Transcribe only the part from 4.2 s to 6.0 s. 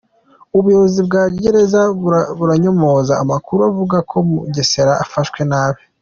Mugesera afashwe nabi